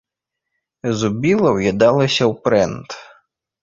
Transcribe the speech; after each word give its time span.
Зубіла 1.03 1.49
ўядалася 1.61 2.23
ў 2.31 2.35
прэнт. 2.47 2.89